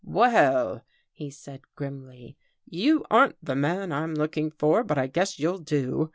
"Well," 0.03 0.83
he 1.11 1.29
said 1.29 1.61
grimly," 1.75 2.35
you 2.65 3.05
aren't 3.11 3.35
the 3.45 3.55
man 3.55 3.91
I'm 3.91 4.15
looking 4.15 4.49
for, 4.49 4.83
but 4.83 4.97
I 4.97 5.05
guess 5.05 5.37
you'll 5.37 5.59
do. 5.59 6.09